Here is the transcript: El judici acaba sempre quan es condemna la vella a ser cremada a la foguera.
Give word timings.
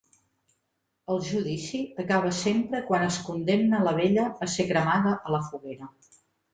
El 1.15 1.21
judici 1.27 1.81
acaba 2.05 2.33
sempre 2.39 2.81
quan 2.89 3.07
es 3.11 3.21
condemna 3.29 3.85
la 3.91 3.97
vella 4.03 4.27
a 4.49 4.53
ser 4.59 4.71
cremada 4.75 5.17
a 5.25 5.39
la 5.39 5.47
foguera. 5.55 5.97